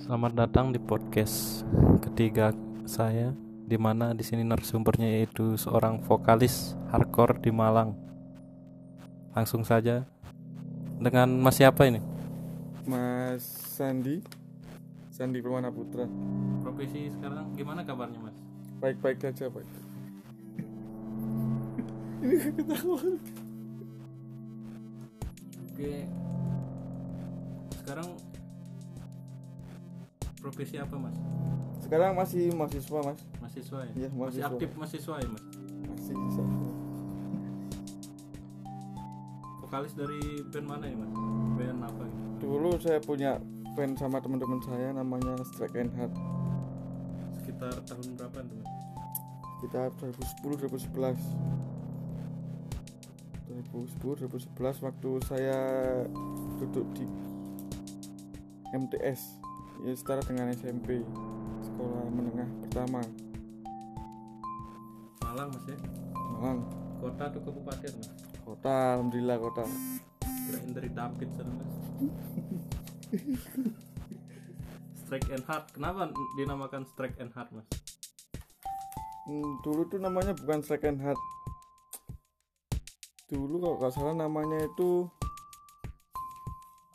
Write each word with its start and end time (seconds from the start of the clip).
Selamat 0.00 0.32
datang 0.36 0.72
di 0.72 0.80
podcast 0.80 1.64
ketiga 2.04 2.56
saya 2.88 3.36
di 3.68 3.76
mana 3.76 4.16
di 4.16 4.24
sini 4.24 4.44
narasumbernya 4.44 5.20
yaitu 5.20 5.60
seorang 5.60 6.00
vokalis 6.04 6.76
hardcore 6.88 7.40
di 7.40 7.52
Malang. 7.52 7.92
Langsung 9.36 9.64
saja 9.64 10.08
dengan 11.00 11.28
Mas 11.40 11.60
siapa 11.60 11.84
ini? 11.84 12.00
Mas 12.88 13.44
Sandi 13.76 14.24
Sandi 15.12 15.42
Permana 15.44 15.68
Putra 15.68 16.08
Profesi 16.64 17.12
sekarang 17.12 17.52
gimana 17.56 17.84
kabarnya 17.84 18.18
Mas? 18.22 18.38
baik-baik 18.78 19.18
saja 19.18 19.50
baik 19.50 19.66
Oke. 25.78 26.02
Sekarang 27.78 28.08
profesi 30.38 30.74
apa 30.74 30.98
Mas? 30.98 31.14
sekarang 31.78 32.12
masih 32.12 32.50
mahasiswa 32.50 32.98
mas 33.00 33.20
Mahasiswa 33.38 33.78
ya? 33.80 33.92
Iya, 33.94 34.08
Masih 34.10 34.18
mahasiswa. 34.18 34.48
aktif 34.50 34.70
mahasiswa 34.74 35.14
ya 35.16 35.28
Mas? 35.30 35.44
masih 35.88 36.14
Vokalis 39.58 39.92
dari 39.94 40.20
band 40.50 40.66
mana 40.66 40.84
ini 40.84 40.98
Mas? 40.98 41.12
Band 41.54 41.78
apa 41.80 42.02
gitu? 42.04 42.26
dulu 42.42 42.70
saya 42.76 42.98
punya 42.98 43.38
band 43.72 43.94
sama 43.94 44.18
teman-teman 44.18 44.58
saya 44.60 44.90
namanya 44.90 45.38
Strike 45.46 45.78
and 45.78 45.94
Heart 45.94 46.12
Sekitar 47.38 47.74
tahun 47.86 48.06
berapa 48.18 48.38
tuh 48.42 48.56
Mas? 48.58 48.70
kita 49.58 49.80
2010 49.94 50.58
2011 50.66 51.57
2010 53.72 54.24
2011 54.56 54.86
waktu 54.86 55.10
saya 55.28 55.58
duduk 56.56 56.86
di 56.96 57.04
MTS 58.72 59.20
ya 59.84 59.92
setara 59.94 60.24
dengan 60.24 60.50
SMP 60.52 61.04
sekolah 61.62 62.04
menengah 62.10 62.48
pertama 62.64 63.00
Malang 65.22 65.48
Mas 65.52 65.64
ya? 65.68 65.78
Malang 66.40 66.60
Kota 66.98 67.24
atau 67.30 67.40
kabupaten 67.44 67.92
Mas? 68.00 68.10
kota 68.48 68.96
alhamdulillah 68.96 69.36
kota 69.36 69.64
Kirain 70.24 70.72
dari 70.72 70.90
David 70.90 71.28
sana 71.36 71.52
Mas 71.52 71.72
Strike 75.04 75.28
and 75.32 75.44
Heart 75.44 75.64
Kenapa 75.76 76.12
dinamakan 76.36 76.82
Strike 76.88 77.16
and 77.20 77.32
Heart 77.32 77.52
Mas? 77.56 77.68
Hmm, 79.28 79.60
dulu 79.60 79.84
tuh 79.84 80.00
namanya 80.00 80.32
bukan 80.32 80.64
second 80.64 81.04
heart 81.04 81.20
dulu 83.28 83.60
kalau 83.60 83.76
nggak 83.76 83.92
salah 83.92 84.14
namanya 84.16 84.64
itu 84.64 85.04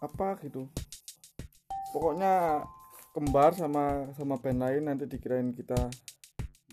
apa 0.01 0.41
gitu. 0.41 0.65
Pokoknya 1.93 2.65
kembar 3.13 3.53
sama 3.53 4.09
sama 4.17 4.41
band 4.41 4.59
lain 4.65 4.89
nanti 4.89 5.05
dikirain 5.05 5.53
kita 5.53 5.77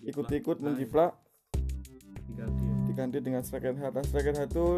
ikut-ikut 0.01 0.57
Nah, 0.65 0.73
menjiplak 0.73 1.13
Diganti 2.25 2.65
ya. 2.65 2.77
Diganti 2.89 3.19
dengan 3.21 3.45
second 3.45 3.77
heart. 3.77 3.95
Nah, 4.01 4.07
second 4.09 4.37
heart 4.41 4.51
itu 4.57 4.69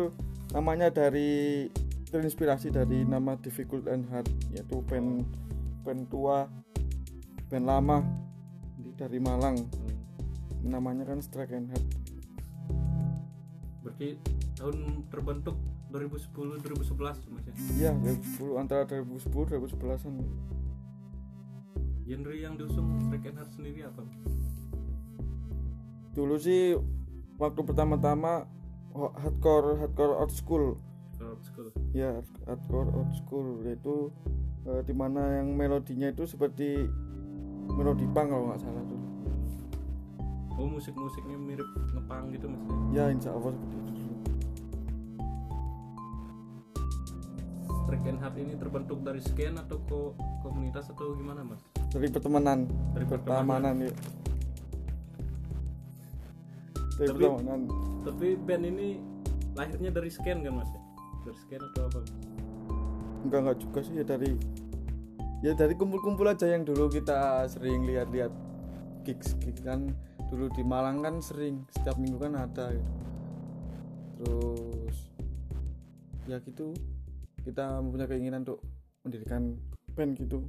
namanya 0.50 0.91
dari 0.91 1.70
terinspirasi 2.10 2.75
dari 2.75 3.06
nama 3.06 3.38
difficult 3.38 3.86
and 3.88 4.05
hard 4.10 4.27
yaitu 4.53 4.83
band 4.84 5.25
band 5.86 6.10
tua 6.10 6.50
band 7.48 7.64
lama 7.64 8.05
dari 8.98 9.16
Malang. 9.22 9.56
Hmm. 10.62 10.78
namanya 10.78 11.03
kan 11.03 11.19
strike 11.19 11.50
and 11.50 11.75
hard 11.75 11.86
Berarti 13.83 14.14
tahun 14.63 14.79
terbentuk 15.11 15.59
2010 15.91 16.63
2011 16.63 17.35
Mas 17.35 17.45
ya? 17.51 17.55
Iya, 17.75 17.91
2010 17.99 18.63
antara 18.63 18.87
2010 18.87 19.27
2011-an. 19.59 20.15
Genre 22.03 22.35
yang 22.35 22.55
diusung 22.55 22.87
Strike 23.03 23.27
and 23.27 23.37
Heart 23.39 23.51
sendiri 23.53 23.81
apa? 23.83 24.03
Dulu 26.15 26.34
sih 26.39 26.78
waktu 27.37 27.61
pertama-tama 27.62 28.47
ho- 28.95 29.15
hardcore 29.19 29.83
hardcore 29.83 30.15
old 30.15 30.31
school. 30.31 30.78
Old 31.19 31.43
school 31.43 31.69
Ya, 31.91 32.22
hardcore 32.47 32.91
old 32.95 33.12
school 33.19 33.67
yaitu 33.67 34.15
eh, 34.62 34.83
di 34.87 34.95
mana 34.95 35.43
yang 35.43 35.59
melodinya 35.59 36.06
itu 36.09 36.22
seperti 36.22 36.87
melodi 37.67 38.06
punk 38.11 38.31
kalau 38.31 38.47
nggak 38.47 38.62
salah 38.62 38.83
dulu. 38.87 39.06
Oh 40.53 40.69
musik-musiknya 40.69 41.34
mirip 41.34 41.67
ngepang 41.91 42.31
gitu 42.31 42.47
Mas 42.47 42.62
ya? 42.62 42.77
Ya, 42.93 43.05
insya 43.11 43.31
Allah 43.33 43.51
seperti 43.51 43.77
itu 43.81 43.93
and 48.00 48.16
Heart 48.16 48.36
ini 48.41 48.56
terbentuk 48.56 49.04
dari 49.04 49.20
scan 49.20 49.60
atau 49.60 49.76
ko- 49.84 50.14
komunitas 50.41 50.88
atau 50.88 51.12
gimana 51.12 51.44
Mas? 51.44 51.60
Dari 51.92 52.08
pertemanan, 52.08 52.64
Dari 52.97 53.04
pertemanan 53.04 53.75
ya. 53.82 53.92
Dari 56.97 57.08
Tapi- 57.08 57.20
pertemanan. 57.20 57.60
Tapi 58.03 58.26
band 58.36 58.64
ini 58.66 58.88
lahirnya 59.53 59.91
dari 59.92 60.08
scan 60.08 60.41
kan 60.41 60.53
Mas 60.54 60.70
ya? 60.70 60.80
Dari 61.22 61.36
scan 61.38 61.62
atau 61.62 61.82
apa? 61.88 61.98
Mas? 62.00 62.12
Enggak 63.22 63.38
enggak 63.44 63.58
juga 63.60 63.78
sih 63.80 63.94
ya 63.94 64.04
dari 64.04 64.30
ya 65.42 65.53
dari 65.54 65.74
kumpul-kumpul 65.74 66.26
aja 66.26 66.47
yang 66.47 66.62
dulu 66.62 66.86
kita 66.86 67.47
sering 67.47 67.86
lihat-lihat 67.86 68.30
gigs 69.03 69.34
gigs 69.38 69.62
kan 69.62 69.91
dulu 70.30 70.47
di 70.50 70.62
Malang 70.62 71.03
kan 71.03 71.19
sering 71.19 71.66
setiap 71.70 71.98
minggu 71.98 72.16
kan 72.16 72.34
ada 72.34 72.70
gitu. 72.72 72.91
terus 74.22 74.97
ya 76.24 76.38
gitu 76.47 76.70
kita 77.42 77.82
mempunyai 77.82 78.06
keinginan 78.06 78.47
untuk 78.47 78.62
mendirikan 79.03 79.58
band 79.98 80.14
gitu. 80.14 80.47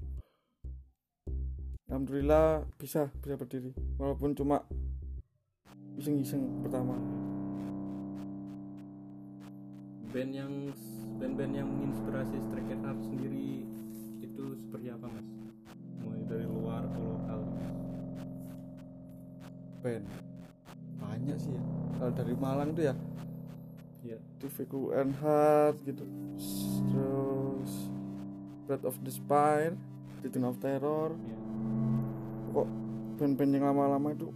Alhamdulillah 1.90 2.66
bisa 2.78 3.10
bisa 3.22 3.34
berdiri. 3.38 3.74
Walaupun 3.98 4.38
cuma 4.38 4.62
iseng-iseng 5.98 6.62
pertama. 6.62 6.98
Band 10.14 10.32
yang 10.34 10.54
band-band 11.18 11.54
yang 11.58 11.68
menginspirasi 11.70 12.38
and 12.38 12.82
Heart 12.86 13.00
sendiri 13.02 13.66
itu 14.22 14.44
seperti 14.62 14.94
apa 14.94 15.10
Mas? 15.10 15.28
Mulai 16.06 16.22
dari 16.30 16.46
luar 16.46 16.86
atau 16.86 17.02
lokal? 17.02 17.42
band? 19.84 20.06
Banyak 21.02 21.38
sih 21.42 21.52
ya. 21.52 21.64
Kalau 22.00 22.12
dari 22.16 22.34
Malang 22.40 22.72
tuh 22.72 22.88
ya 22.88 22.96
Iya. 24.04 24.20
And 25.00 25.16
Hard 25.24 25.80
gitu 25.88 26.04
terus 26.92 27.74
Breath 28.68 28.84
of 28.84 28.96
the 29.04 29.12
Spire 29.12 29.76
Titan 30.20 30.44
of 30.44 30.60
Terror 30.60 31.16
Iya. 31.16 31.38
kok 32.54 32.68
band-band 33.18 33.52
yang 33.56 33.66
lama-lama 33.72 34.12
itu 34.12 34.30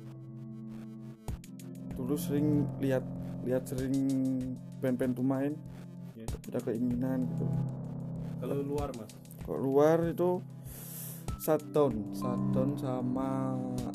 dulu 1.97 2.15
sering 2.15 2.63
lihat 2.79 3.03
lihat 3.43 3.67
sering 3.67 3.95
band-band 4.79 5.19
tuh 5.19 5.25
main 5.27 5.53
Iya. 6.15 6.25
ada 6.53 6.59
keinginan 6.63 7.27
gitu 7.35 7.45
Kalau 8.37 8.55
luar 8.63 8.89
Mas? 8.95 9.11
kok 9.43 9.59
luar 9.59 9.97
itu 10.07 10.39
Shutdown 11.37 12.15
Shutdown 12.15 12.75
sama 12.79 13.55
sama 13.75 13.91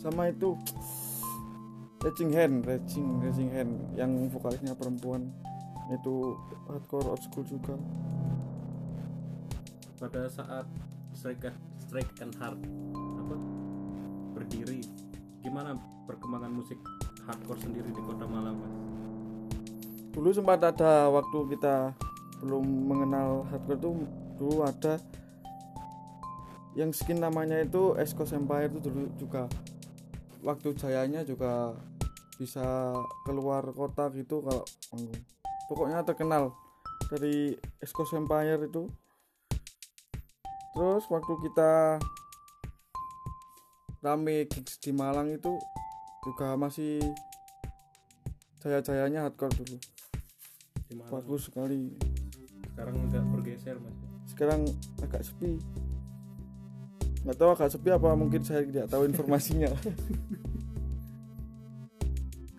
sama 0.00 0.32
itu 0.32 0.56
Raging 2.00 2.32
Hand 2.32 2.56
Raging 2.64 3.08
Raging 3.20 3.50
Hand. 3.52 3.72
Yang 3.94 4.32
vokalisnya 4.32 4.72
perempuan. 4.72 5.28
Itu 5.92 6.40
hardcore 6.64 7.12
old 7.12 7.20
school 7.20 7.44
juga. 7.44 7.76
Pada 10.00 10.24
saat 10.32 10.64
Strike 11.12 11.52
Strike 11.84 12.12
and 12.24 12.32
Heart 12.40 12.60
apa? 13.20 13.36
Berdiri, 14.32 14.80
gimana 15.44 15.76
perkembangan 16.08 16.48
musik 16.48 16.80
hardcore 17.28 17.60
sendiri 17.60 17.92
di 17.92 18.00
Kota 18.00 18.24
Malang 18.24 18.56
Mas? 18.56 18.90
dulu 20.10 20.34
sempat 20.34 20.58
ada 20.66 21.06
waktu 21.06 21.54
kita 21.54 21.94
belum 22.42 22.66
mengenal 22.66 23.46
hardcore 23.46 23.78
tuh 23.78 23.94
dulu 24.36 24.66
ada 24.66 24.98
yang 26.74 26.90
skin 26.90 27.22
namanya 27.22 27.62
itu 27.62 27.94
Coast 27.94 28.34
Empire 28.34 28.70
itu 28.70 28.78
dulu 28.82 29.06
juga 29.14 29.46
waktu 30.40 30.72
jayanya 30.74 31.22
juga 31.22 31.76
bisa 32.36 32.96
keluar 33.24 33.60
kota 33.70 34.08
gitu 34.16 34.40
kalau 34.40 34.64
manggung. 34.90 35.20
pokoknya 35.68 36.00
terkenal 36.02 36.56
dari 37.12 37.52
East 37.78 37.92
Coast 37.92 38.16
Empire 38.16 38.64
itu 38.64 38.88
terus 40.72 41.04
waktu 41.10 41.34
kita 41.44 42.00
rame 44.00 44.48
gigs 44.48 44.80
di 44.80 44.90
Malang 44.90 45.28
itu 45.28 45.52
juga 46.24 46.56
masih 46.56 47.00
jaya-jayanya 48.60 49.28
hardcore 49.28 49.52
dulu 49.60 49.76
Di 50.88 50.94
Malang. 50.96 51.12
bagus 51.12 51.48
sekali 51.48 51.92
Sekarang 52.72 52.96
udah 52.96 53.22
bergeser 53.28 53.76
Mas. 53.76 53.92
sekarang 54.26 54.60
agak 55.04 55.20
sepi 55.20 55.60
nggak 57.20 57.36
tahu 57.36 57.50
agak 57.52 57.68
sepi 57.68 57.92
apa 57.92 58.16
mungkin 58.16 58.40
saya 58.40 58.64
tidak 58.64 58.88
tahu 58.88 59.04
informasinya. 59.04 59.68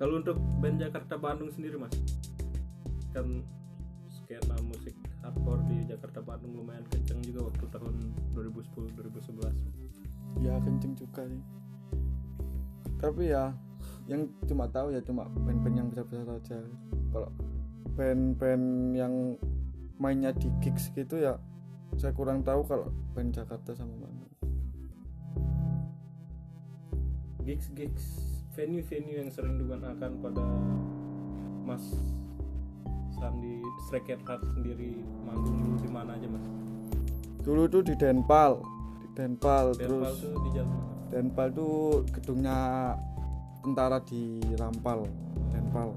Kalau 0.02 0.18
untuk 0.18 0.38
band 0.58 0.82
Jakarta 0.82 1.14
Bandung 1.18 1.54
sendiri 1.54 1.78
mas? 1.78 1.94
Kan 3.14 3.46
skena 4.10 4.58
musik 4.66 4.98
hardcore 5.22 5.62
di 5.70 5.86
Jakarta 5.86 6.22
Bandung 6.26 6.58
lumayan 6.58 6.82
kenceng 6.90 7.22
juga 7.22 7.50
waktu 7.50 7.66
tahun 7.70 7.96
2010 8.34 8.98
2011 8.98 10.42
ya 10.42 10.58
kenceng 10.64 10.94
juga 10.98 11.22
sih. 11.28 11.44
Tapi 12.98 13.30
ya 13.30 13.54
yang 14.10 14.26
cuma 14.50 14.66
tahu 14.70 14.94
ya 14.94 15.02
cuma 15.06 15.30
band-band 15.30 15.76
yang 15.78 15.88
besar-besar 15.90 16.26
saja. 16.38 16.58
Kalau 17.14 17.30
band-band 17.94 18.98
yang 18.98 19.38
mainnya 20.02 20.34
di 20.34 20.50
gigs 20.66 20.90
gitu 20.98 21.22
ya 21.22 21.38
saya 22.00 22.16
kurang 22.16 22.42
tahu 22.42 22.66
kalau 22.66 22.90
band 23.14 23.36
Jakarta 23.36 23.78
sama 23.78 23.94
Bandung 24.02 24.21
gigs 27.52 27.68
gigs 27.76 28.06
venue 28.56 28.80
venue 28.80 29.20
yang 29.20 29.28
sering 29.28 29.60
digunakan 29.60 30.12
pada 30.24 30.44
Mas 31.68 31.84
Sandi 33.20 33.60
Cat 33.92 34.24
Heart 34.24 34.56
sendiri 34.56 35.04
manggung 35.28 35.60
dulu 35.60 35.76
di 35.84 35.90
mana 35.92 36.16
aja 36.16 36.32
mas? 36.32 36.48
dulu 37.44 37.68
tuh 37.68 37.84
di 37.84 37.92
Denpal 38.00 38.64
di 39.04 39.08
Denpal, 39.20 39.76
Denpal 39.76 39.84
terus 39.84 40.16
tuh 40.24 40.40
di 40.48 40.50
jalan? 40.56 40.78
Denpal. 41.12 41.48
Tuh 41.52 42.08
gedungnya 42.16 42.58
tentara 43.60 44.00
di 44.00 44.40
Rampal 44.56 45.04
Denpal. 45.52 45.92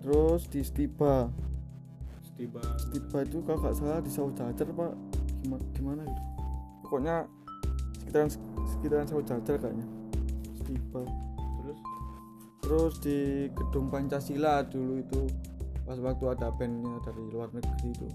Terus 0.00 0.48
di 0.48 0.64
Stiba 0.64 1.28
Setiba. 2.24 2.64
Stiba 2.80 3.18
itu 3.28 3.44
kalau 3.44 3.60
nggak 3.60 3.76
salah 3.76 4.00
di 4.00 4.08
Saujajar 4.08 4.72
pak. 4.72 4.96
Gimana, 5.44 5.64
gimana 5.76 6.02
gitu 6.08 6.22
pokoknya 6.80 7.16
sekitaran 8.00 8.28
sekitaran 8.64 9.06
Saujajar 9.10 9.56
kayaknya 9.60 10.01
Terus? 11.62 11.78
Terus 12.62 12.94
di 13.02 13.18
gedung 13.52 13.90
Pancasila 13.90 14.62
dulu 14.66 15.02
itu 15.02 15.20
pas 15.82 15.98
waktu 15.98 16.24
ada 16.30 16.54
bandnya 16.54 16.96
dari 17.02 17.22
luar 17.28 17.50
negeri 17.50 17.90
itu. 17.90 18.08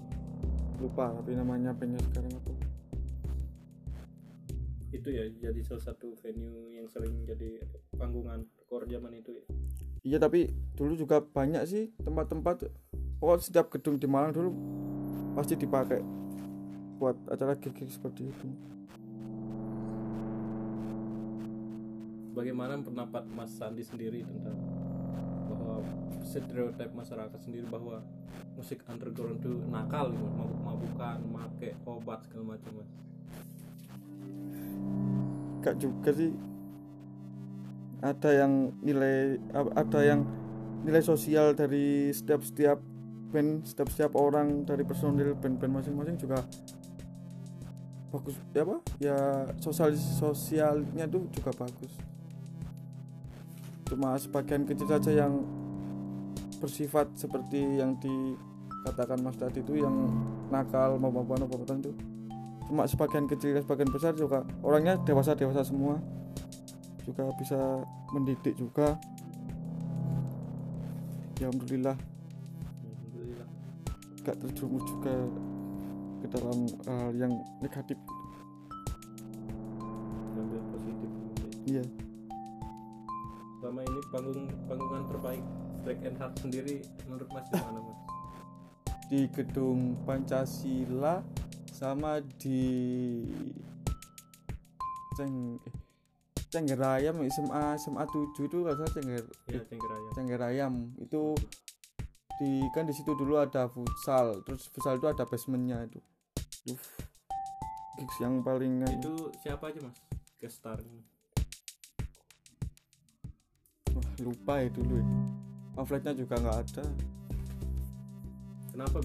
Lupa 0.80 1.12
tapi 1.12 1.36
namanya 1.36 1.76
bandnya 1.76 2.00
sekarang 2.10 2.32
apa. 2.32 2.52
Itu 4.88 5.08
ya 5.12 5.28
jadi 5.28 5.60
salah 5.62 5.84
satu 5.84 6.16
venue 6.24 6.72
yang 6.72 6.88
sering 6.88 7.26
jadi 7.28 7.60
panggungan 7.94 8.48
core 8.68 8.88
zaman 8.88 9.20
itu 9.20 9.36
ya. 9.36 9.44
iya 10.06 10.18
tapi 10.22 10.48
dulu 10.78 10.96
juga 10.96 11.20
banyak 11.20 11.62
sih 11.68 11.92
tempat-tempat. 12.00 12.72
Pokoknya 13.18 13.42
setiap 13.42 13.66
gedung 13.74 13.98
di 13.98 14.06
Malang 14.06 14.30
dulu 14.30 14.50
pasti 15.34 15.58
dipakai 15.58 16.00
buat 16.98 17.14
acara 17.30 17.54
gig 17.58 17.78
seperti 17.86 18.26
itu 18.30 18.48
Bagaimana 22.38 22.78
pendapat 22.78 23.26
Mas 23.34 23.50
Sandi 23.50 23.82
sendiri 23.82 24.22
tentang 24.22 24.54
bahwa 25.50 25.82
stereotip 26.22 26.94
masyarakat 26.94 27.34
sendiri 27.42 27.66
bahwa 27.66 27.98
musik 28.54 28.78
underground 28.86 29.42
itu 29.42 29.58
nakal 29.66 30.14
gitu, 30.14 30.22
mabuk-mabukan, 30.38 31.18
make 31.34 31.74
obat 31.82 32.22
segala 32.22 32.54
macam 32.54 32.78
mas. 32.78 32.90
gak 35.66 35.82
juga 35.82 36.10
sih. 36.14 36.30
Ada 38.06 38.46
yang 38.46 38.70
nilai 38.86 39.42
ada 39.74 40.00
yang 40.06 40.22
nilai 40.86 41.02
sosial 41.02 41.58
dari 41.58 42.14
setiap 42.14 42.46
setiap 42.46 42.78
band 43.34 43.66
setiap 43.66 43.90
setiap 43.90 44.14
orang 44.14 44.62
dari 44.62 44.86
personil 44.86 45.34
band-band 45.34 45.82
masing-masing 45.82 46.14
juga 46.14 46.46
bagus. 48.14 48.38
Ya 48.54 48.62
apa? 48.62 48.76
Ya 49.02 49.18
sosial 49.58 49.90
sosialnya 49.98 51.10
tuh 51.10 51.26
juga 51.34 51.50
bagus 51.50 51.90
cuma 53.88 54.14
sebagian 54.20 54.68
kecil 54.68 54.84
saja 54.84 55.24
yang 55.24 55.42
bersifat 56.60 57.08
seperti 57.16 57.80
yang 57.80 57.96
dikatakan 57.98 59.18
Mas 59.24 59.40
tadi 59.40 59.64
itu 59.64 59.80
yang 59.80 60.12
nakal 60.52 61.00
maupun 61.00 61.48
obatan 61.48 61.80
itu. 61.80 61.92
Cuma 62.68 62.84
sebagian 62.84 63.24
kecil 63.24 63.56
sebagian 63.64 63.88
besar 63.88 64.12
juga 64.12 64.44
orangnya 64.60 65.00
dewasa 65.08 65.32
dewasa 65.32 65.64
semua 65.64 65.96
juga 67.08 67.32
bisa 67.40 67.56
mendidik 68.12 68.52
juga. 68.60 69.00
Ya 71.40 71.48
alhamdulillah. 71.48 71.96
Alhamdulillah. 72.84 73.48
gak 74.26 74.36
terjerumus 74.44 74.84
juga 74.84 75.14
ke 76.20 76.26
dalam 76.28 76.68
hal 76.84 77.14
yang 77.16 77.32
negatif 77.64 77.96
Selama 83.58 83.80
ini 83.82 84.00
panggung 84.14 84.40
panggungan 84.70 85.04
terbaik 85.10 85.44
Strike 85.82 86.02
and 86.06 86.16
Heart 86.18 86.34
sendiri 86.38 86.76
menurut 87.06 87.28
Mas 87.34 87.46
gimana 87.50 87.80
Mas? 87.82 87.98
di 89.08 89.24
gedung 89.32 89.96
Pancasila 90.04 91.24
sama 91.72 92.20
di 92.20 93.24
Ceng 95.16 95.56
eh, 95.64 95.74
Cenggerayam 96.52 97.16
SMA 97.32 97.76
SMA 97.80 98.04
7 98.04 98.36
itu 98.36 98.56
kalau 98.64 98.76
salah 98.76 98.92
Cengger 98.92 99.24
Ya 99.48 99.60
Cenggeraya. 99.64 100.08
Cenggerayam 100.12 100.74
itu 101.00 101.32
di 102.38 102.62
kan 102.70 102.86
di 102.86 102.94
situ 102.94 103.16
dulu 103.16 103.40
ada 103.40 103.66
futsal 103.66 104.44
terus 104.46 104.70
futsal 104.70 105.00
itu 105.00 105.08
ada 105.10 105.26
basementnya 105.26 105.88
itu 105.88 105.98
Uff, 106.68 107.00
gigs 107.96 108.16
yang 108.20 108.44
paling 108.44 108.84
Itu 108.86 109.32
siapa 109.40 109.72
aja 109.72 109.80
Mas? 109.80 109.96
Gestarnya. 110.36 111.17
Lupa 114.22 114.62
ya 114.62 114.68
dulu 114.70 114.98
ya 114.98 115.06
pamfletnya 115.78 116.10
juga 116.10 116.34
nggak 116.42 116.58
ada. 116.58 116.84
Kenapa 118.74 118.98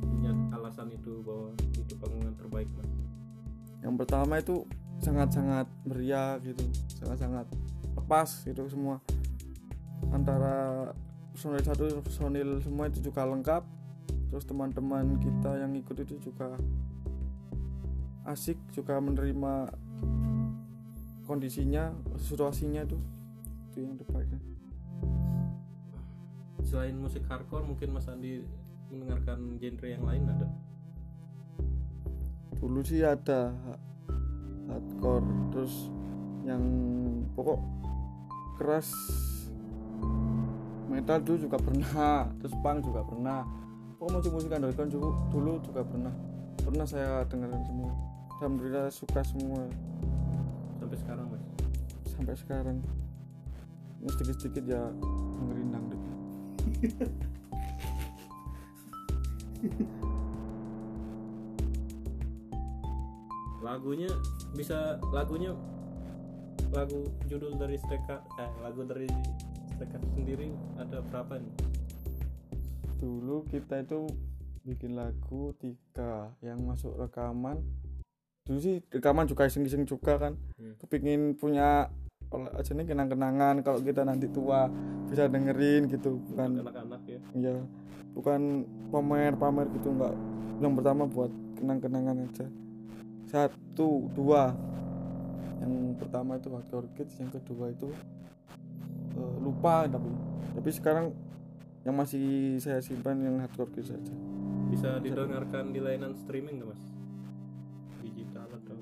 punya 0.00 0.32
alasan 0.56 0.88
itu 0.96 1.20
bahwa 1.20 1.52
itu 1.76 1.94
panggungan 2.00 2.32
terbaik 2.40 2.68
Mas? 2.72 2.88
yang 3.80 3.96
pertama 3.96 4.36
itu 4.40 4.64
sangat-sangat 5.00 5.68
meriah 5.84 6.40
gitu. 6.40 6.64
Sangat-sangat 6.96 7.48
lepas 7.96 8.28
gitu 8.44 8.64
semua. 8.68 9.00
Antara 10.12 10.88
personil 11.32 11.60
satu 11.64 11.84
personil 12.00 12.60
semua 12.64 12.88
itu 12.88 13.00
juga 13.04 13.28
lengkap. 13.28 13.64
Terus 14.32 14.44
teman-teman 14.48 15.20
kita 15.20 15.60
yang 15.60 15.72
ikut 15.76 15.96
itu 16.00 16.16
juga 16.32 16.56
asik 18.24 18.56
juga 18.72 19.00
menerima 19.00 19.68
kondisinya 21.24 21.92
situasinya 22.20 22.84
tuh 22.84 23.19
itu 23.70 23.86
yang 23.86 23.94
terbaiknya 23.94 24.42
Selain 26.66 26.92
musik 26.98 27.24
hardcore 27.30 27.64
mungkin 27.66 27.94
Mas 27.94 28.10
Andi 28.10 28.42
mendengarkan 28.90 29.56
genre 29.62 29.86
yang 29.86 30.04
lain 30.04 30.26
ada? 30.26 30.48
dulu 32.60 32.84
sih 32.84 33.00
ada 33.00 33.56
ha- 33.56 33.82
hardcore 34.68 35.24
terus 35.48 35.88
yang 36.44 36.60
pokok 37.32 37.56
keras 38.60 38.92
metal 40.92 41.24
dulu 41.24 41.48
juga 41.48 41.56
pernah 41.56 42.28
terus 42.36 42.52
punk 42.60 42.84
juga 42.84 43.00
pernah. 43.00 43.48
Pokok 43.96 44.20
musik-musik 44.20 44.52
underground 44.52 44.92
dulu, 44.92 45.08
dulu 45.32 45.52
juga 45.64 45.80
pernah. 45.84 46.12
Pernah 46.60 46.84
saya 46.84 47.24
dengarkan 47.28 47.62
semua. 47.64 47.92
Alhamdulillah 48.36 48.86
suka 48.92 49.20
semua. 49.24 49.64
Sampai 50.80 50.96
sekarang 51.00 51.26
Mas? 51.32 51.44
sampai 52.20 52.36
sekarang 52.36 52.76
sedikit-sedikit 54.08 54.64
ya 54.64 54.88
dengerin 55.40 55.68
dangdut 55.74 56.00
lagunya 63.60 64.08
bisa 64.56 64.96
lagunya 65.12 65.52
lagu 66.70 67.02
judul 67.26 67.58
dari 67.58 67.76
Streka 67.76 68.22
eh 68.38 68.50
lagu 68.62 68.86
dari 68.86 69.06
Streka 69.74 69.98
sendiri 70.14 70.54
ada 70.78 71.02
berapa 71.02 71.38
nih? 71.38 71.54
Dulu 73.00 73.48
kita 73.48 73.82
itu 73.82 74.06
bikin 74.62 74.94
lagu 74.94 75.56
tiga 75.56 76.30
yang 76.44 76.60
masuk 76.62 76.94
rekaman. 77.00 77.58
Dulu 78.44 78.58
sih 78.60 78.84
rekaman 78.92 79.26
juga 79.26 79.48
iseng-iseng 79.48 79.88
juga 79.88 80.20
kan. 80.20 80.36
Hmm. 80.60 80.76
kepingin 80.78 81.34
punya 81.34 81.90
aja 82.30 82.70
nih 82.70 82.86
kenang-kenangan 82.86 83.58
kalau 83.66 83.82
kita 83.82 84.06
nanti 84.06 84.30
tua 84.30 84.70
bisa 85.10 85.26
dengerin 85.26 85.90
gitu 85.90 86.22
bukan 86.30 86.62
anak-anak 86.62 87.02
ya. 87.10 87.20
Ya 87.34 87.56
bukan 88.14 88.66
pamer-pamer 88.94 89.66
gitu 89.74 89.90
enggak 89.90 90.14
yang 90.62 90.74
pertama 90.78 91.10
buat 91.10 91.32
kenang-kenangan 91.58 92.16
aja. 92.30 92.46
Satu 93.26 94.06
dua. 94.14 94.54
Yang 95.60 96.00
pertama 96.00 96.40
itu 96.40 96.48
hardcore 96.48 96.88
kids 96.96 97.18
yang 97.20 97.28
kedua 97.28 97.74
itu 97.74 97.92
eh, 99.18 99.34
lupa 99.42 99.84
tapi 99.90 100.08
tapi 100.56 100.70
sekarang 100.72 101.12
yang 101.84 101.96
masih 101.98 102.56
saya 102.62 102.80
simpan 102.80 103.20
yang 103.20 103.36
hardcore 103.44 103.68
kids 103.76 103.92
saja 103.92 104.14
bisa 104.70 105.02
didengarkan 105.02 105.74
di 105.74 105.82
layanan 105.82 106.14
streaming 106.14 106.62
nggak 106.62 106.70
mas? 106.72 106.82
Digital 108.00 108.48
atau? 108.48 108.78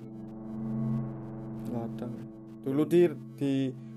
Nggak 1.66 1.84
ada 1.96 2.27
dulu 2.68 2.84
di 2.84 3.08
di 3.40 3.52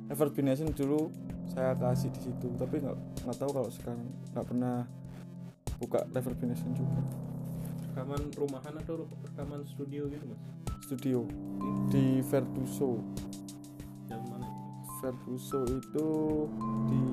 Evergreen 0.08 0.48
Nation 0.48 0.72
dulu 0.72 1.12
saya 1.52 1.76
kasih 1.76 2.08
di 2.16 2.32
situ 2.32 2.48
tapi 2.56 2.80
nggak 2.80 2.96
nggak 3.28 3.38
tahu 3.38 3.52
kalau 3.52 3.68
sekarang 3.68 4.00
nggak 4.32 4.46
pernah 4.48 4.88
buka 5.84 6.00
Nation 6.56 6.72
juga 6.72 7.04
rekaman 7.92 8.32
rumahan 8.40 8.74
atau 8.80 9.04
rekaman 9.28 9.68
studio 9.68 10.08
gitu 10.08 10.24
mas 10.24 10.42
studio 10.88 11.28
di 11.92 12.24
Vertuso 12.24 13.00
yang 14.12 14.24
mana? 14.28 14.48
Vertuso 15.00 15.64
itu 15.68 16.10
di 16.92 17.04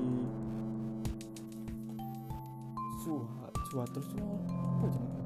Suha 2.99 3.47
apa 4.51 4.87
jenenge? 4.91 5.18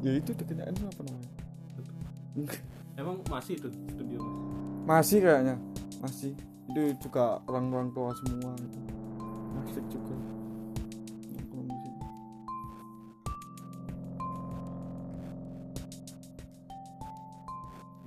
Ya 0.00 0.12
itu 0.16 0.30
dekatnya 0.32 0.72
itu 0.72 0.82
apa 0.88 1.00
namanya. 1.04 1.30
Emang 2.96 3.16
masih 3.28 3.56
itu 3.60 3.68
studio 3.68 4.18
mas? 4.20 4.36
Masih 4.88 5.18
kayaknya. 5.20 5.56
Masih. 6.00 6.32
Itu 6.70 6.80
juga 7.02 7.42
orang-orang 7.50 7.90
tua 7.92 8.10
semua 8.16 8.52
gitu. 8.56 8.78
asik 9.66 9.84
juga. 9.92 10.16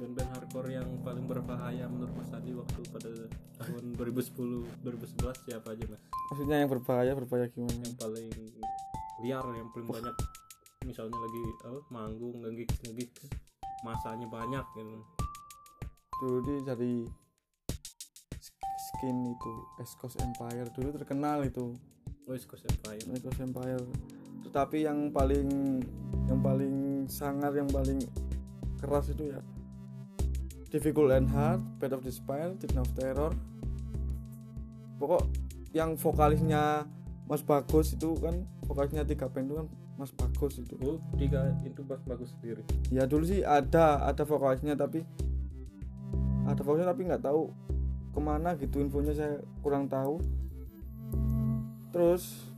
Band-band 0.01 0.29
hardcore 0.35 0.69
yang 0.73 0.89
paling 1.05 1.25
berbahaya 1.29 1.87
menurut 1.87 2.11
Mas 2.17 2.33
Adi 2.35 2.51
waktu 2.51 2.81
pada 2.91 3.11
tahun 3.61 3.95
2010 3.95 4.83
2011 4.83 5.47
siapa 5.47 5.67
aja 5.71 5.83
Mas? 5.87 6.01
maksudnya 6.33 6.57
yang 6.65 6.71
berbahaya 6.73 7.11
berbahaya 7.15 7.47
gimana? 7.53 7.77
Yang 7.85 7.95
paling 8.01 8.27
liar 9.23 9.45
yang 9.53 9.69
paling 9.71 9.87
banyak 9.87 10.15
misalnya 10.83 11.15
lagi 11.15 11.43
apa 11.63 11.79
manggung 11.89 12.43
ngegigs 12.43 12.77
ngegigs 12.87 13.27
masanya 13.83 14.27
banyak 14.31 14.65
gitu. 14.75 14.99
dulu 16.23 16.37
dia 16.47 16.57
dari 16.75 17.03
skin 18.79 19.17
itu 19.27 19.53
Coast 19.99 20.19
Empire 20.23 20.67
dulu 20.71 20.95
terkenal 20.95 21.43
itu 21.43 21.75
East 22.31 22.47
Coast 22.47 22.63
Empire. 22.67 23.03
Coast 23.19 23.43
Empire 23.43 23.83
tetapi 24.47 24.87
yang 24.87 25.11
paling 25.11 25.79
yang 26.27 26.39
paling 26.39 27.07
sangar 27.11 27.51
yang 27.51 27.67
paling 27.67 27.99
keras 28.79 29.11
itu 29.11 29.31
ya 29.31 29.41
Difficult 30.73 31.13
and 31.13 31.29
Hard, 31.29 31.61
Bed 31.77 31.93
of 31.93 32.01
Despair, 32.01 32.55
Titan 32.57 32.81
of 32.83 32.91
Terror 32.95 33.31
pokok 34.97 35.27
yang 35.75 35.99
vokalisnya 35.99 36.87
Mas 37.27 37.43
Bagus 37.43 37.95
itu 37.95 38.15
kan 38.19 38.45
vokalisnya 38.63 39.03
tiga 39.03 39.27
band 39.27 39.51
itu 39.51 39.55
kan 39.59 39.67
Mas 39.97 40.09
Bagus 40.09 40.57
itu. 40.57 40.73
Oh, 40.81 40.97
tiga 41.17 41.53
itu 41.61 41.85
bas 41.85 42.01
bagus 42.03 42.33
sendiri. 42.33 42.65
ya 42.89 43.05
dulu 43.05 43.23
sih 43.29 43.45
ada 43.45 44.01
ada 44.01 44.25
vokalisnya 44.25 44.73
tapi 44.73 45.05
ada 46.49 46.59
vokalisnya 46.65 46.89
tapi 46.89 47.01
nggak 47.05 47.23
tahu 47.23 47.53
ke 48.13 48.19
mana 48.21 48.57
gitu 48.57 48.81
infonya 48.81 49.13
saya 49.13 49.37
kurang 49.61 49.85
tahu. 49.89 50.17
Terus 51.93 52.49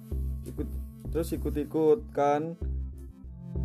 ikut 0.48 0.68
terus 1.12 1.32
ikut-ikut 1.36 2.12
kan 2.15 2.56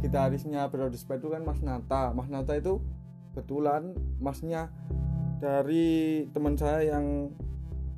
gitarisnya 0.03 0.71
Brother 0.71 0.91
Despair 0.91 1.19
itu 1.19 1.31
kan 1.31 1.43
Mas 1.43 1.63
Nata. 1.63 2.15
Mas 2.15 2.31
Nata 2.31 2.55
itu 2.59 2.83
kebetulan 3.35 3.95
masnya 4.19 4.71
dari 5.39 6.27
teman 6.35 6.55
saya 6.59 6.95
yang 6.95 7.31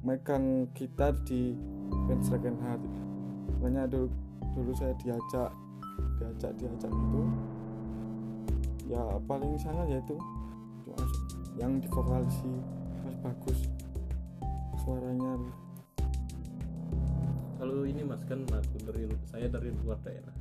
megang 0.05 0.69
gitar 0.76 1.17
di 1.25 1.57
band 2.09 2.23
Second 2.25 2.59
Heart. 2.61 2.83
Makanya 3.61 3.88
dulu 3.88 4.09
dulu 4.52 4.73
saya 4.76 4.93
diajak 5.00 5.52
diajak 6.43 6.59
diajak 6.59 6.91
gitu 6.91 7.23
ya 8.91 9.03
paling 9.31 9.55
sana 9.63 9.87
yaitu 9.87 10.19
yang 11.55 11.79
di 11.79 11.87
vokalisi 11.87 12.51
Mas 13.07 13.15
Bagus 13.23 13.71
suaranya 14.83 15.39
Kalau 17.63 17.87
ini 17.87 18.03
Mas 18.03 18.19
kan 18.27 18.43
aku 18.51 18.75
dari 18.91 19.07
saya 19.31 19.47
dari 19.47 19.71
luar 19.71 19.95
daerah. 20.03 20.35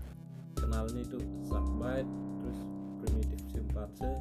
Kenalnya 0.57 1.05
itu 1.05 1.21
Sakbite, 1.45 2.09
terus 2.41 2.59
Primitive 2.97 3.45
Chimpanzee, 3.53 4.17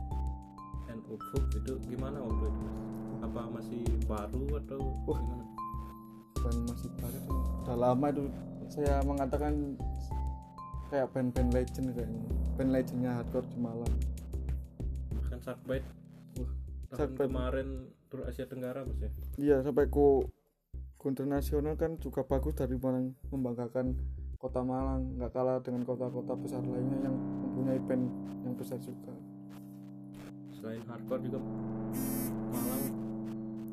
and 0.92 1.00
Ufuk 1.08 1.48
itu 1.56 1.80
gimana 1.88 2.20
waktu 2.20 2.44
itu 2.52 2.60
Mas? 2.60 2.76
Apa 3.24 3.40
masih 3.56 3.80
baru 4.04 4.44
atau 4.60 4.80
Wah. 5.08 5.16
gimana? 5.16 5.44
band 6.40 6.60
masih 6.72 6.90
baru 7.00 7.18
tuh 7.28 7.40
udah 7.64 7.76
lama 7.76 8.06
itu 8.08 8.24
saya 8.70 8.94
mengatakan 9.04 9.76
kayak 10.90 11.06
band-band 11.14 11.50
legend 11.54 11.94
kayaknya 11.94 12.22
band 12.56 12.70
legendnya 12.70 13.10
hardcore 13.14 13.46
di 13.46 13.58
Malang 13.58 13.94
Bahkan 15.14 15.38
Sakbite 15.40 15.86
Wah, 16.36 16.50
tahun 16.90 16.98
Sakbite. 16.98 17.28
kemarin 17.30 17.68
tur 18.10 18.20
Asia 18.26 18.44
Tenggara 18.44 18.82
Mas 18.82 18.98
ya. 18.98 19.10
iya 19.38 19.56
sampai 19.62 19.86
ku 19.86 20.26
ku 20.98 21.04
internasional 21.06 21.78
kan 21.78 21.94
juga 21.96 22.26
bagus 22.26 22.52
dari 22.52 22.74
Malang 22.74 23.14
membanggakan 23.30 23.94
kota 24.36 24.60
Malang 24.60 25.14
nggak 25.14 25.30
kalah 25.30 25.62
dengan 25.62 25.84
kota-kota 25.84 26.34
besar 26.34 26.60
lainnya 26.60 27.06
yang 27.06 27.14
mempunyai 27.14 27.80
band 27.80 28.04
yang 28.42 28.54
besar 28.54 28.76
juga 28.78 29.14
Selain 30.50 30.82
hardcore 30.84 31.22
juga 31.22 31.38
Malang 32.50 32.84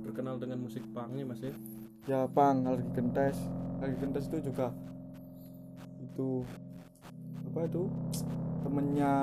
terkenal 0.05 0.37
dengan 0.37 0.61
musik 0.61 0.85
punknya 0.93 1.25
Mas 1.25 1.41
ya. 1.41 1.51
ya 2.05 2.19
pang 2.29 2.61
lagi 2.63 2.85
gentes 2.93 3.35
lagi 3.77 3.95
gentes 3.97 4.29
itu 4.29 4.53
juga 4.53 4.71
itu 5.99 6.45
apa 7.57 7.65
itu? 7.65 7.83
Temennya 8.61 9.13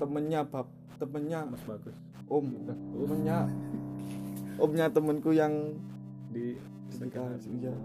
temennya 0.00 0.40
bab 0.48 0.66
temennya 0.96 1.44
Mas 1.44 1.60
bagus. 1.68 1.92
om. 2.32 2.44
Bukan. 2.48 2.76
temennya 2.96 3.38
omnya 4.56 4.86
temenku 4.88 5.36
yang 5.36 5.76
di 6.32 6.56
sekitar 6.88 7.36
iya. 7.44 7.76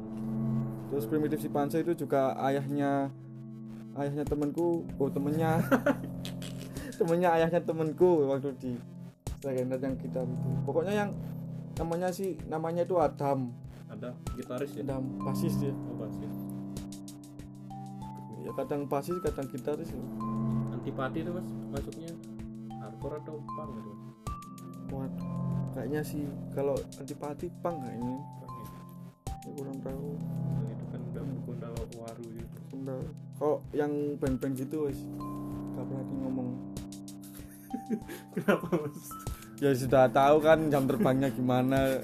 Terus 0.88 1.06
primitif 1.12 1.44
si 1.44 1.52
Pansa 1.52 1.84
itu 1.84 1.92
juga 2.00 2.32
ayahnya 2.40 3.12
ayahnya 4.00 4.24
temenku. 4.24 4.88
Oh 4.96 5.12
temennya. 5.12 5.60
Temennya 6.94 7.36
ayahnya 7.36 7.60
temenku. 7.60 8.24
Waktu 8.30 8.54
di 8.62 8.72
legenda 9.44 9.76
yang 9.82 9.98
kita 10.00 10.24
itu. 10.24 10.50
Pokoknya 10.64 10.94
yang 10.94 11.10
namanya 11.76 12.14
sih 12.14 12.38
namanya 12.48 12.86
itu 12.86 12.96
Adam. 13.02 13.50
Ada 13.90 14.14
gitaris 14.38 14.78
ya? 14.78 14.86
Adam 14.88 15.04
basis 15.26 15.58
dia. 15.58 15.74
Oh 15.74 15.98
basis 15.98 16.33
ya 18.44 18.52
kadang 18.60 18.86
basis 18.86 19.18
kadang 19.24 19.48
gitaris 19.50 19.90
ya. 19.90 20.04
antipati 20.76 21.24
itu 21.24 21.32
mas 21.32 21.48
masuknya 21.72 22.12
hardcore 22.78 23.16
atau 23.24 23.40
punk 23.56 23.70
gitu 23.80 23.90
mas? 23.90 24.02
Waduh 24.92 25.44
kayaknya 25.74 26.02
sih 26.06 26.24
kalau 26.54 26.78
antipati 27.02 27.50
pang 27.66 27.82
kayaknya. 27.82 28.18
Punk 28.40 28.54
ya? 28.54 28.68
Ya, 29.28 29.50
kurang 29.58 29.78
tahu. 29.82 30.08
Yang 30.54 30.70
itu 30.70 30.86
kan 30.86 31.02
udah 31.02 31.24
gundal 31.44 31.74
waru 31.98 32.26
gitu. 32.30 32.58
Udah. 32.78 33.00
kalau 33.42 33.58
yang 33.74 33.92
band-band 34.22 34.54
gitu 34.56 34.88
wis? 34.88 35.02
Gak 35.74 35.86
berani 35.90 36.16
ngomong. 36.24 36.50
Kenapa 38.38 38.68
mas? 38.70 39.02
Ya 39.58 39.72
sudah 39.74 40.06
tahu 40.14 40.38
kan 40.46 40.70
jam 40.70 40.86
terbangnya 40.86 41.30
gimana. 41.34 42.00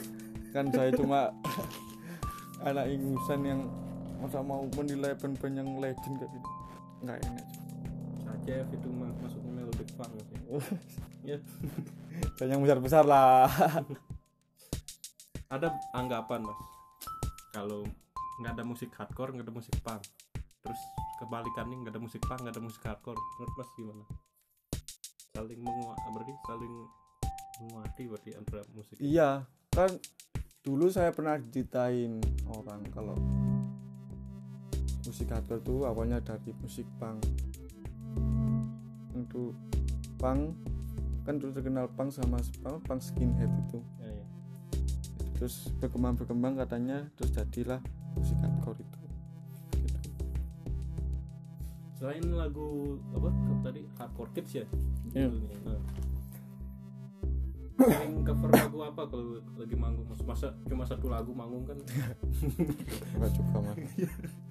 Kan 0.50 0.74
saya 0.74 0.90
cuma 0.98 1.30
anak 2.68 2.90
ingusan 2.90 3.42
yang 3.46 3.62
masa 4.20 4.44
mau 4.44 4.68
menilai 4.76 5.16
band-band 5.16 5.56
yang 5.56 5.70
legend 5.80 6.16
kayak 6.20 6.32
gitu? 6.36 6.50
Nggak 7.04 7.18
enak 7.24 7.46
Sacef 8.24 8.68
itu 8.76 8.88
ma- 8.92 9.16
masuknya 9.24 9.52
melodic 9.52 9.90
mas 9.96 10.12
ya 10.14 10.24
ya 11.24 11.38
dan 12.36 12.48
yang 12.52 12.62
besar-besar 12.64 13.04
lah. 13.08 13.48
Ada 15.54 15.74
anggapan 15.96 16.44
mas 16.46 16.60
kalau 17.50 17.82
nggak 18.40 18.54
ada 18.56 18.64
musik 18.64 18.94
hardcore 18.96 19.36
nggak 19.36 19.48
ada 19.50 19.56
musik 19.56 19.76
punk. 19.82 20.04
Terus 20.64 20.80
kebalikannya 21.20 21.76
nggak 21.84 21.94
ada 21.98 22.02
musik 22.04 22.22
punk 22.24 22.40
nggak 22.46 22.56
ada 22.56 22.64
musik 22.64 22.82
hardcore. 22.86 23.18
Menurut 23.18 23.54
mas 23.58 23.70
gimana? 23.76 24.04
Saling 25.36 25.60
menguat 25.60 26.00
berarti? 26.06 26.34
Saling 26.48 26.74
menguati 27.60 28.04
berarti 28.08 28.30
antara 28.38 28.62
musik. 28.72 28.96
Iya. 29.02 29.44
Kan 29.74 29.92
dulu 30.64 30.88
saya 30.92 31.12
pernah 31.12 31.40
diceritain 31.40 32.22
orang 32.48 32.82
kalau 32.94 33.16
musik 35.10 35.26
hardcore 35.34 35.58
itu 35.66 35.76
awalnya 35.90 36.22
dari 36.22 36.54
musik 36.62 36.86
punk 37.02 37.18
untuk 39.18 39.58
punk 40.22 40.54
kan 41.26 41.42
dulu 41.42 41.50
terkenal 41.50 41.90
punk 41.98 42.14
sama 42.14 42.38
punk, 42.62 42.78
punk 42.86 43.02
skinhead 43.02 43.50
itu 43.66 43.82
ya, 43.98 44.06
ya. 44.06 44.26
terus 45.34 45.74
berkembang 45.82 46.14
berkembang 46.14 46.54
katanya 46.62 47.10
terus 47.18 47.34
jadilah 47.34 47.82
musik 48.14 48.38
hardcore 48.38 48.78
itu 48.78 48.98
gitu. 49.82 49.98
selain 51.98 52.30
lagu 52.30 53.02
apa 53.18 53.34
tadi 53.66 53.90
hardcore 53.98 54.32
kids 54.38 54.62
ya 54.62 54.66
judulnya. 55.10 55.58
Nah. 55.66 55.82
sering 57.80 58.22
cover 58.22 58.52
lagu 58.54 58.78
apa 58.86 59.02
kalau 59.10 59.42
lagi 59.58 59.74
manggung 59.74 60.06
mas 60.06 60.22
masa 60.22 60.54
cuma 60.70 60.86
satu 60.86 61.10
lagu 61.10 61.34
manggung 61.34 61.66
kan 61.66 61.82
enggak 63.18 63.32
juga 63.34 63.58
mas 63.58 63.80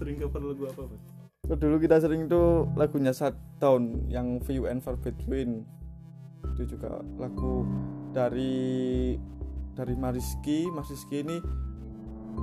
sering 0.00 0.16
cover 0.16 0.40
lagu 0.40 0.64
apa 0.64 0.82
mas? 0.88 1.02
Terus 1.44 1.58
dulu 1.60 1.76
kita 1.76 1.96
sering 2.00 2.24
tuh 2.24 2.64
lagunya 2.72 3.12
Shutdown 3.12 4.08
yang 4.08 4.40
View 4.48 4.64
and 4.64 4.80
Far 4.80 4.96
Between. 4.96 5.68
Itu 6.56 6.76
juga 6.76 7.04
lagu 7.20 7.68
dari 8.16 9.14
dari 9.76 9.94
Mariski. 9.94 10.72
Mas 10.72 10.88
Rizky 10.88 11.20
ini 11.20 11.36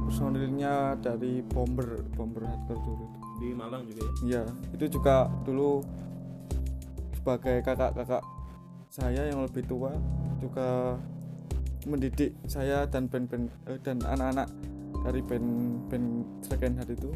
personilnya 0.06 1.00
dari 1.02 1.42
Bomber 1.42 2.06
Bomber 2.14 2.46
Hardcore 2.46 2.82
dulu 2.84 3.06
itu 3.08 3.20
di 3.38 3.48
Malang 3.54 3.82
juga 3.86 4.02
ya? 4.02 4.12
Iya, 4.26 4.44
itu 4.74 4.86
juga 5.00 5.30
dulu 5.46 5.82
sebagai 7.14 7.62
kakak-kakak 7.62 8.24
saya 8.90 9.30
yang 9.30 9.46
lebih 9.46 9.64
tua 9.68 9.94
juga 10.42 10.98
mendidik 11.86 12.34
saya 12.50 12.84
dan 12.90 13.08
band-band 13.08 13.48
eh, 13.70 13.80
dan 13.86 14.02
anak-anak 14.04 14.50
dari 15.06 15.22
band-band 15.24 16.08
second 16.44 16.76
hand 16.82 16.92
itu 16.92 17.12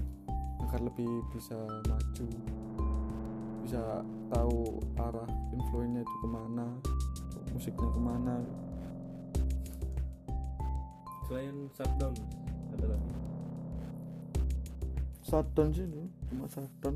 agar 0.71 0.87
lebih 0.87 1.19
bisa 1.35 1.59
maju 1.91 2.27
bisa 3.59 4.07
tahu 4.31 4.79
arah 4.95 5.27
influennya 5.51 5.99
itu 5.99 6.15
ke 6.23 6.27
mana 6.31 6.79
musiknya 7.51 7.89
ke 7.91 8.01
mana. 8.01 8.35
Selain 11.27 11.55
shutdown 11.75 12.13
ada 12.73 12.85
lagi? 12.95 13.11
Shutdown 15.27 15.69
sih 15.75 15.85
dulu 15.87 16.07
cuma 16.31 16.45
shutdown 16.47 16.95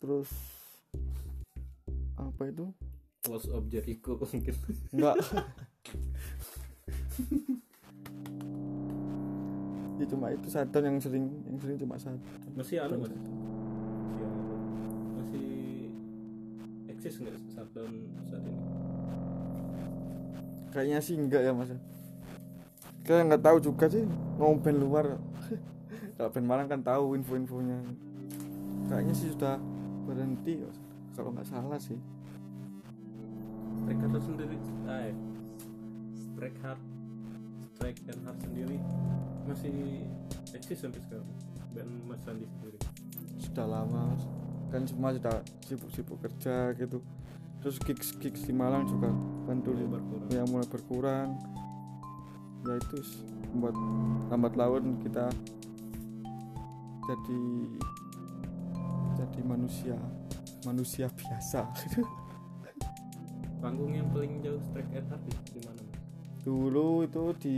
terus 0.00 0.30
apa 2.16 2.48
itu? 2.48 2.72
Walls 3.28 3.46
of 3.52 3.68
Jericho 3.68 4.16
mungkin. 4.16 4.56
Enggak 4.94 5.16
cuma 10.10 10.34
itu 10.34 10.46
shutdown 10.50 10.84
yang 10.90 10.98
sering 10.98 11.24
yang 11.46 11.58
sering 11.62 11.76
cuma 11.78 11.94
shutdown 11.94 12.18
masih 12.58 12.76
anu 12.82 12.98
mas 12.98 13.14
Shutdown. 13.14 13.38
masih 15.16 15.46
eksis 16.90 17.14
nggak 17.22 17.38
saat 17.54 17.70
ini? 18.44 18.60
Kayaknya 20.70 20.98
sih 21.02 21.14
enggak 21.18 21.42
ya 21.46 21.52
mas. 21.54 21.72
Kita 23.02 23.26
nggak 23.26 23.42
tahu 23.42 23.58
juga 23.58 23.86
sih 23.90 24.04
band 24.38 24.78
luar. 24.78 25.18
Kalau 26.18 26.30
band 26.30 26.46
Malang 26.46 26.68
kan 26.68 26.80
tahu 26.84 27.16
info-infonya. 27.18 27.80
Kayaknya 28.86 29.14
sih 29.14 29.32
sudah 29.32 29.56
berhenti 30.04 30.60
kalau 31.14 31.30
nggak 31.30 31.46
salah 31.46 31.78
sih. 31.78 31.98
Strike 33.80 34.02
Hard 34.02 34.22
sendiri 34.22 34.56
eh. 34.90 35.14
Strike 36.18 36.58
Hard 36.60 36.80
Strike 37.74 38.00
Hard 38.26 38.38
sendiri 38.42 38.78
masih 39.50 40.06
eksis 40.54 40.78
sampai 40.78 41.02
sekarang 41.02 41.26
band 41.74 41.90
Mas 42.06 42.22
Sandi 42.22 42.46
sendiri? 42.46 42.78
Sudah 43.42 43.66
lama 43.66 44.14
Mas. 44.14 44.22
kan 44.70 44.86
semua 44.86 45.10
sudah 45.10 45.42
sibuk-sibuk 45.66 46.22
kerja 46.22 46.70
gitu. 46.78 47.02
Terus 47.58 47.76
gigs 47.82 48.14
gigs 48.22 48.46
di 48.46 48.54
Malang 48.54 48.86
juga 48.86 49.10
kan 49.50 49.58
dulu 49.58 49.82
Mulai 49.82 49.90
berkurang. 49.98 50.30
yang 50.30 50.46
mulai 50.46 50.68
berkurang. 50.70 51.28
Ya 52.62 52.74
itu 52.78 52.98
membuat 53.50 53.74
lambat 54.30 54.54
laun 54.54 54.84
kita 55.02 55.26
jadi 57.10 57.40
jadi 59.18 59.40
manusia 59.42 59.98
manusia 60.62 61.10
biasa. 61.10 61.66
Panggung 63.60 63.92
yang 63.92 64.06
paling 64.14 64.38
jauh 64.40 64.62
Strike 64.62 64.94
and 64.94 65.10
Hard 65.10 65.20
di, 65.26 65.60
mana 65.66 65.82
dulu 66.40 67.04
itu 67.04 67.24
di 67.36 67.56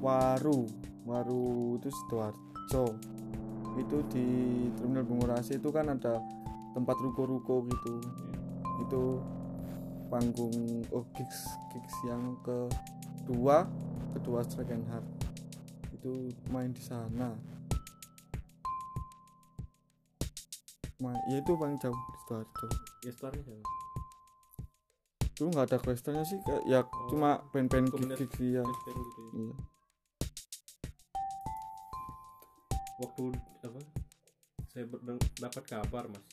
Waru 0.00 0.66
Waru 1.04 1.76
itu 1.80 1.88
Sidoarjo. 1.88 2.84
Itu 3.78 3.96
di 4.12 4.26
Terminal 4.76 5.06
Bungurasi 5.06 5.56
itu 5.56 5.68
kan 5.72 5.88
ada 5.88 6.20
tempat 6.76 6.96
ruko-ruko 7.00 7.64
gitu. 7.68 7.94
Itu 8.84 9.02
panggung 10.10 10.82
oh 10.90 11.06
gigs 11.14 11.46
gigs 11.70 11.96
yang 12.10 12.34
kedua 12.42 13.70
kedua 14.10 14.42
Strike 14.42 14.74
and 14.74 14.84
itu 15.94 16.32
main 16.50 16.72
di 16.74 16.82
sana. 16.82 17.32
Main 21.00 21.16
ya 21.32 21.40
itu 21.40 21.52
paling 21.56 21.78
jauh 21.80 21.96
di 21.96 22.18
Sidoarjo. 22.24 22.66
Ya 23.06 23.10
setelahnya 23.12 23.42
siapa 23.44 23.80
dulu 25.40 25.56
nggak 25.56 25.72
ada 25.72 25.78
clusternya 25.80 26.20
sih 26.28 26.36
ya 26.68 26.84
cuma 27.08 27.40
band-band 27.48 27.88
gigs 27.96 28.28
gigs 28.28 28.38
ya 28.44 28.60
gitu 28.60 28.88
ya. 28.92 29.00
iya 29.40 29.54
waktu 33.00 33.32
apa 33.64 33.80
saya 34.68 34.84
dapat 35.40 35.64
kabar 35.64 36.04
mas 36.12 36.26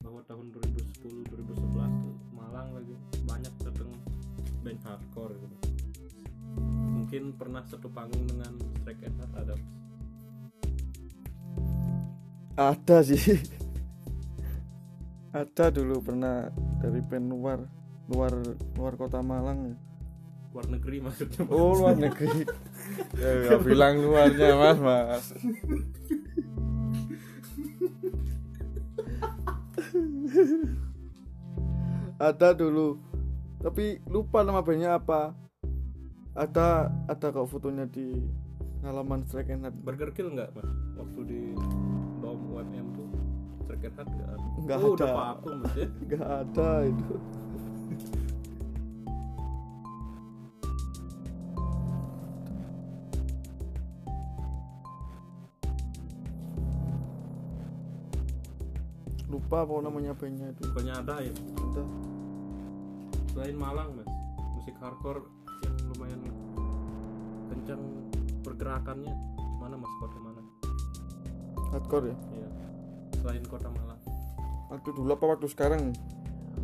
bahwa 0.00 0.24
tahun 0.24 0.50
2010 0.56 1.30
2011 1.30 2.02
tuh 2.02 2.16
Malang 2.32 2.68
lagi 2.74 2.96
banyak 3.28 3.54
datang 3.60 3.92
band 4.64 4.80
hardcore 4.82 5.36
gitu 5.36 5.56
mungkin 6.96 7.22
pernah 7.36 7.62
satu 7.68 7.92
panggung 7.92 8.24
dengan 8.24 8.56
Strike 8.80 9.04
and 9.04 9.16
Hard 9.20 9.32
ada 9.36 9.54
Mas. 9.54 9.72
ada 12.56 12.96
sih 13.04 13.20
ada 15.44 15.64
dulu 15.68 16.00
pernah 16.00 16.48
dari 16.80 17.04
band 17.04 17.26
luar 17.28 17.60
luar 18.08 18.32
luar 18.80 18.92
kota 18.96 19.20
Malang 19.20 19.70
ya. 19.70 19.76
luar 20.56 20.66
negeri 20.72 21.04
maksudnya 21.04 21.44
Mas. 21.44 21.52
oh 21.52 21.72
luar 21.76 22.00
negeri 22.00 22.48
ya, 23.18 23.56
bilang 23.60 24.00
luarnya 24.00 24.50
mas 24.56 24.78
mas. 24.78 25.24
Ada 32.22 32.54
dulu. 32.54 32.96
Tapi 33.62 33.98
lupa 34.06 34.46
nama 34.46 34.62
bandnya 34.62 34.98
apa. 34.98 35.34
Ada 36.32 36.88
ada 37.10 37.26
kok 37.28 37.50
fotonya 37.50 37.84
di 37.86 38.14
halaman 38.82 39.26
Strike 39.28 39.52
and 39.52 39.68
Hard. 39.68 39.76
Burger 39.82 40.10
Kill 40.14 40.32
nggak 40.32 40.54
mas? 40.56 40.70
Waktu 40.96 41.20
di 41.28 41.40
dom 42.22 42.38
UMM 42.54 42.86
tuh. 42.94 43.08
Strike 43.66 43.90
and 43.90 43.94
Hard 43.98 44.10
nggak 44.10 44.30
ada? 44.30 44.48
Nggak 44.62 44.78
oh, 44.78 44.94
udah 44.94 45.06
ada. 45.06 45.16
vakum 45.18 45.56
ya? 45.62 45.86
Nggak 46.06 46.26
ada 46.30 46.70
itu 46.86 47.14
lupa 59.52 59.68
apa 59.68 59.84
namanya 59.84 60.16
bandnya 60.16 60.48
itu. 60.48 60.64
Pokoknya 60.64 60.94
ada 61.04 61.20
ya. 61.20 61.34
Ada 61.36 61.84
selain 63.36 63.52
Malang 63.60 64.00
mas. 64.00 64.08
Musik 64.56 64.72
hardcore 64.80 65.28
yang 65.60 65.76
lumayan 65.92 66.20
kencang 67.52 67.82
pergerakannya. 68.40 69.12
Mana 69.60 69.76
mas? 69.76 69.92
Kota 70.00 70.16
mana? 70.24 70.40
Hardcore 71.68 72.04
ya? 72.08 72.16
Ya 72.32 72.48
selain 73.20 73.44
kota 73.44 73.68
Malang. 73.68 74.00
Waktu 74.72 74.88
dulu 74.96 75.12
apa 75.12 75.24
waktu 75.36 75.46
sekarang? 75.52 75.92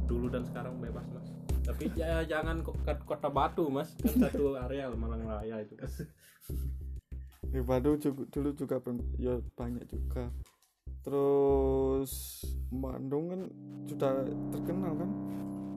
Dulu 0.08 0.32
dan 0.32 0.48
sekarang 0.48 0.80
bebas 0.80 1.04
mas. 1.12 1.28
Tapi 1.68 1.92
ya 1.92 2.24
jangan 2.24 2.64
kota 3.04 3.28
Batu 3.28 3.68
mas. 3.68 3.92
Kan 4.00 4.16
satu 4.16 4.56
area 4.56 4.88
Malang 4.96 5.28
Raya 5.28 5.60
itu. 5.60 5.76
Mas 5.76 6.08
di 7.48 7.64
Bandung 7.64 7.96
juga, 7.96 8.28
dulu 8.28 8.52
juga 8.52 8.76
ya 9.16 9.40
banyak 9.56 9.84
juga 9.88 10.28
terus 11.08 12.44
Bandung 12.68 13.32
kan 13.32 13.40
sudah 13.88 14.28
terkenal 14.52 14.92
kan? 14.92 15.10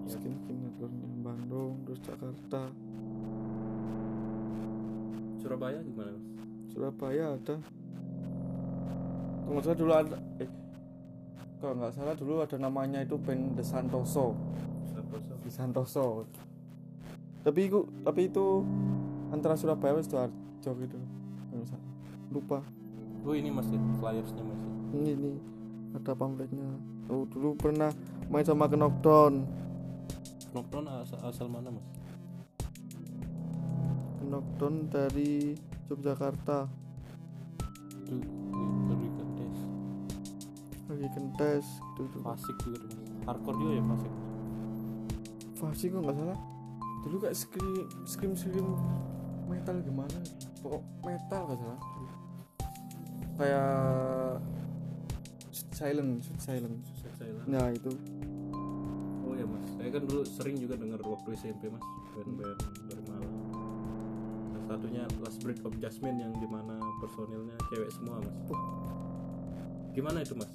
Ya. 0.03 0.19
skin 0.19 0.35
hardcore-nya 0.81 1.07
Bandung 1.23 1.73
terus 1.87 1.99
Jakarta. 2.03 2.61
Surabaya 5.39 5.79
gimana 5.87 6.11
mas? 6.11 6.25
Surabaya 6.73 7.23
ada. 7.39 7.55
Kalau 9.41 9.51
nggak 9.55 9.63
salah 9.63 9.77
dulu 9.79 9.93
ada 9.95 10.17
eh 10.43 10.49
kalau 11.61 11.73
nggak 11.77 11.93
salah 11.93 12.15
dulu 12.17 12.33
ada 12.41 12.57
namanya 12.57 12.99
itu 13.05 13.15
band 13.15 13.55
The 13.55 13.63
Santoso. 13.63 14.33
Santoso. 14.89 15.33
The 15.47 15.51
Santoso. 15.51 16.05
Tapi 17.47 17.71
itu 17.71 17.79
tapi 18.01 18.27
itu 18.27 18.65
antara 19.31 19.55
Surabaya 19.55 19.95
dan 19.95 20.03
Sidoarjo 20.03 20.71
gitu. 20.81 20.97
Nggak 21.55 21.81
lupa. 22.33 22.59
Oh 23.21 23.37
ini 23.37 23.53
mas 23.53 23.69
ya 23.69 23.77
flyersnya 24.01 24.43
mas 24.43 24.61
ya. 24.65 24.70
Ini 24.91 25.11
nih 25.15 25.35
ada 25.95 26.11
pamfletnya. 26.15 26.67
Oh 27.11 27.27
dulu 27.27 27.55
pernah 27.59 27.91
main 28.31 28.47
sama 28.47 28.71
Knockdown 28.71 29.43
Knockdown 30.51 30.85
asal, 30.87 31.19
asal 31.23 31.47
mana 31.47 31.71
mas? 31.71 31.87
Knockdown 34.23 34.91
dari 34.91 35.55
Yogyakarta. 35.87 36.67
Itu 38.03 38.19
dari 38.87 39.07
Kendes 39.15 39.57
lagi 40.91 41.07
kentes 41.15 41.65
gitu 41.95 42.03
tuh 42.11 42.19
Fasik 42.19 42.55
juga 42.67 42.83
tuh, 42.83 42.99
mas. 42.99 43.23
Hardcore 43.31 43.57
juga 43.63 43.71
ya 43.79 43.83
Fasik? 43.87 44.13
Fasi 45.55 45.85
kok 45.87 46.01
nggak 46.03 46.17
salah? 46.19 46.39
Dulu 47.07 47.15
kayak 47.23 47.37
scream 47.37 47.87
scream 48.03 48.33
scream 48.35 48.67
metal 49.47 49.79
gimana? 49.79 50.19
Pokok 50.59 50.83
metal 51.07 51.41
nggak 51.47 51.59
salah. 51.63 51.79
Dulu. 51.79 52.07
Kayak 55.81 55.97
Sweet 55.97 55.97
silent. 55.97 56.21
Sweet 56.21 56.41
silent. 56.45 56.77
Susah 56.93 57.11
saya 57.17 57.31
lah 57.33 57.45
nah 57.49 57.67
itu 57.73 57.89
saya 59.81 59.97
kan 59.97 60.03
dulu 60.05 60.21
sering 60.21 60.55
juga 60.61 60.77
denger 60.77 61.01
waktu 61.01 61.33
SMP 61.33 61.65
mas. 61.65 61.81
Band-band 62.13 62.59
dari 62.85 63.03
Malang 63.09 63.33
salah 64.71 64.77
satunya 64.77 65.03
Last 65.19 65.41
Breath 65.41 65.63
of 65.65 65.73
Jasmine 65.81 66.21
yang 66.21 66.31
di 66.37 66.47
mana 66.47 66.77
personilnya 67.01 67.57
cewek 67.73 67.89
semua 67.91 68.21
mas. 68.21 68.37
Gimana 69.91 70.21
itu 70.21 70.37
mas? 70.37 70.53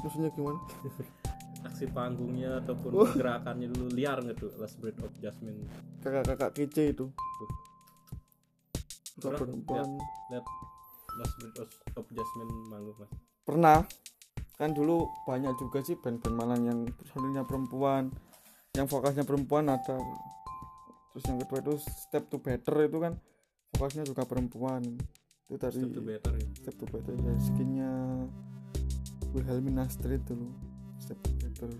Maksudnya 0.00 0.30
gimana? 0.32 0.62
Aksi 1.66 1.90
panggungnya 1.90 2.62
ataupun 2.62 2.90
Wah. 2.94 3.12
gerakannya 3.12 3.66
dulu 3.66 3.92
liar 3.92 4.22
nggak 4.22 4.38
tuh 4.38 4.54
Last 4.62 4.78
Breath 4.78 5.02
of 5.02 5.12
Jasmine? 5.18 5.66
Kakak-kakak 6.00 6.54
kece 6.54 6.94
itu. 6.94 7.10
Pernah 9.18 9.42
perempuan 9.42 9.90
lihat 10.30 10.46
Last 11.18 11.34
Breath 11.42 11.58
of, 11.60 11.68
of 11.98 12.06
Jasmine 12.14 12.52
manggung 12.70 12.96
mas? 13.02 13.10
Pernah 13.42 13.84
kan 14.56 14.72
dulu 14.72 15.04
banyak 15.28 15.52
juga 15.60 15.84
sih 15.84 16.00
band-band 16.00 16.32
Malang 16.36 16.62
yang 16.64 16.78
personilnya 16.96 17.44
perempuan 17.44 18.08
yang 18.72 18.88
vokasnya 18.88 19.24
perempuan 19.24 19.68
ada. 19.72 19.96
Terus 21.12 21.24
yang 21.28 21.40
kedua 21.40 21.58
itu 21.64 21.74
Step 21.80 22.28
to 22.28 22.36
Better 22.40 22.76
itu 22.84 23.00
kan 23.00 23.16
vokasnya 23.76 24.04
juga 24.04 24.28
perempuan. 24.28 24.84
Itu 25.48 25.56
dari 25.56 25.80
Step 25.80 25.92
to 25.96 26.02
Better 26.04 26.32
ya? 26.36 26.48
Step 26.60 26.74
to 26.76 26.84
Better 26.88 27.14
dari 27.16 27.40
skinnya 27.40 27.92
Wilhelmina 29.32 29.88
Street 29.88 30.24
dulu. 30.28 30.48
Step 31.00 31.16
to 31.24 31.32
Better. 31.40 31.70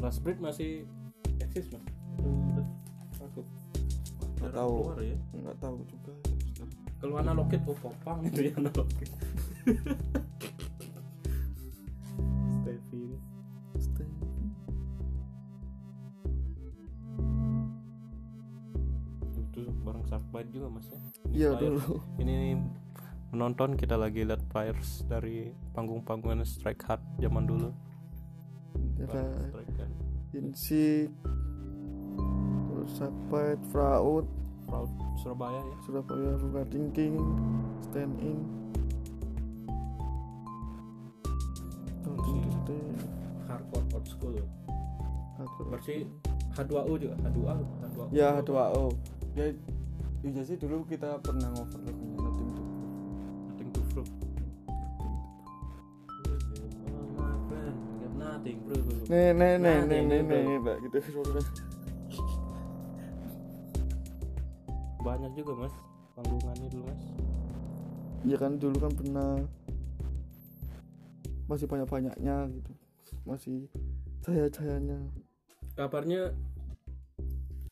Last 0.00 0.20
Breath 0.24 0.40
masih 0.40 0.84
eksis 1.40 1.68
mas? 1.72 1.84
Vakum 3.16 3.44
Nggak 4.40 4.52
tahu. 4.52 4.76
ya? 5.00 5.16
Nggak 5.36 5.56
tahu 5.60 5.76
juga. 5.88 6.12
Kalau 6.96 7.14
analogit 7.20 7.60
oh 7.68 7.76
popang 7.76 8.24
itu 8.24 8.48
ya 8.48 8.52
analogit 8.56 9.08
Stevie. 9.66 9.82
Ini. 12.94 13.18
Step. 13.82 14.06
itu 19.56 19.66
bareng 19.82 20.06
Sharkbite 20.06 20.50
juga 20.54 20.70
mas 20.70 20.86
ya? 20.86 20.98
Iya 21.34 21.50
dulu. 21.58 21.98
Ini 22.22 22.54
menonton 23.34 23.74
kita 23.74 23.98
lagi 23.98 24.22
lihat 24.22 24.46
flyers 24.54 25.02
dari 25.10 25.50
panggung-panggungan 25.74 26.46
Strike 26.46 26.86
Hard 26.86 27.02
zaman 27.18 27.50
dulu. 27.50 27.74
Insik 30.30 31.10
terus 32.70 32.90
Sapait 32.94 33.58
Fraud. 33.74 34.30
Proud 34.66 34.90
Surabaya 35.22 35.62
ya? 35.62 35.76
Surabaya 35.86 36.34
Ruka 36.42 36.66
King 36.90 37.22
Stand 37.86 38.18
In 38.18 38.65
To 42.26 42.34
Stand 42.50 42.98
hardcore 43.46 43.86
old 43.94 44.06
school. 44.10 44.34
Hardcore. 45.38 45.68
berarti 45.70 45.96
H2O 46.56 46.92
juga 46.98 47.14
H2O 47.22 47.46
H2O 47.54 48.04
ya 48.10 48.26
H2O 48.40 48.84
ya 49.36 49.46
iya 50.24 50.42
sih 50.42 50.56
dulu 50.58 50.82
kita 50.88 51.20
pernah 51.22 51.52
ngover 51.54 51.80
lagunya 51.84 52.16
Nothing 52.18 52.50
to 52.56 52.62
nothing 53.46 53.70
to 53.70 53.80
prove. 53.92 54.10
Nothing 58.16 58.58
bro 58.64 58.76
Nih 59.06 59.28
nih 59.36 59.52
nih 59.60 59.76
nih 59.86 60.00
nih, 60.02 60.02
nih 60.02 60.20
bro. 60.24 60.36
nih 60.42 60.56
Mbak 60.58 60.76
gitu. 60.88 60.96
Suara 61.14 61.40
banyak 65.06 65.30
juga 65.38 65.52
mas. 65.62 65.74
Panggungannya 66.18 66.68
dulu 66.72 66.84
mas. 66.90 67.02
Iya 68.26 68.36
kan 68.42 68.52
dulu 68.58 68.76
kan 68.82 68.92
pernah 68.98 69.30
masih 71.46 71.66
banyak 71.66 71.88
banyaknya 71.88 72.50
gitu. 72.50 72.72
Masih 73.26 73.70
jaya 74.26 74.50
jayanya 74.50 74.98
kabarnya 75.76 76.32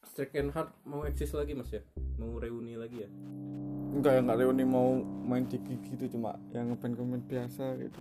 Strike 0.04 0.37
and 0.38 0.52
Hard 0.54 0.70
mau 0.87 1.02
eksis 1.02 1.34
lagi 1.34 1.56
mas 1.56 1.72
ya? 1.72 1.82
Mau 2.20 2.38
reuni 2.38 2.78
lagi 2.78 3.02
ya? 3.02 3.10
Enggak 3.90 4.12
ya 4.14 4.20
enggak 4.22 4.38
Leoni 4.38 4.62
mau 4.62 5.02
main 5.02 5.42
di 5.48 5.58
gigi 5.58 5.96
gitu 5.96 6.14
cuma 6.14 6.38
yang 6.54 6.70
ngeband 6.70 6.94
ngeband 6.94 7.24
biasa 7.26 7.74
gitu. 7.82 7.98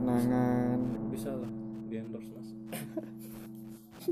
Kenangan. 0.00 0.80
Bisa 1.12 1.30
lah 1.38 1.52
di 1.86 1.94
endorse 2.02 2.30
mas. 2.34 2.50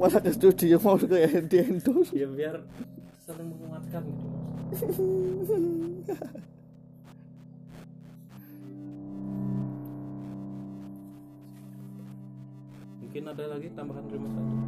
Malah 0.00 0.20
ke 0.24 0.32
studio 0.32 0.80
mau 0.80 0.96
kayak 0.96 1.52
di 1.52 1.56
endorse. 1.60 2.16
Ya 2.16 2.30
biar 2.30 2.64
saling 3.20 3.52
menguatkan 3.52 4.08
gitu 4.08 4.26
mas 4.72 5.52
mungkin 13.12 13.28
ada 13.28 13.44
lagi 13.44 13.68
tambahan 13.76 14.08
dari 14.08 14.24
mas 14.24 14.32
Adi 14.40 14.58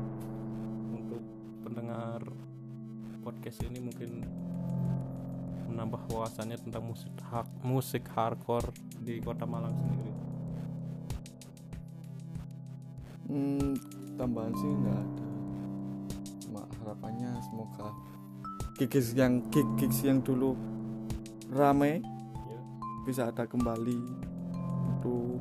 untuk 1.00 1.22
pendengar 1.64 2.20
podcast 3.24 3.64
ini 3.64 3.80
mungkin 3.80 4.20
menambah 5.72 6.04
wawasannya 6.12 6.60
tentang 6.60 6.84
musik 6.84 7.08
hard, 7.24 7.48
musik 7.64 8.04
hardcore 8.12 8.68
di 9.00 9.16
kota 9.24 9.48
Malang 9.48 9.72
sendiri. 9.72 10.12
Hmm, 13.32 13.80
tambahan 14.20 14.52
sih 14.60 14.68
enggak 14.76 15.00
ada. 15.00 15.26
Cuma 16.44 16.62
harapannya 16.84 17.40
semoga 17.48 17.96
gigs 18.76 19.16
yang 19.16 19.40
gig 19.48 19.64
gigs 19.80 20.04
yang 20.04 20.20
dulu 20.20 20.52
rame 21.48 22.04
ya 22.44 22.60
bisa 23.08 23.32
ada 23.32 23.48
kembali. 23.48 24.04
Itu 25.00 25.40